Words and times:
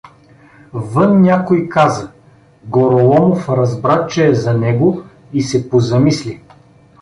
Вън 0.73 1.21
някой 1.21 1.69
каза: 1.69 2.11
Гороломов 2.65 3.49
разбра, 3.49 4.07
че 4.07 4.27
е 4.27 4.35
за 4.35 4.53
него, 4.53 5.03
и 5.33 5.41
се 5.41 5.69
позамисли. 5.69 6.41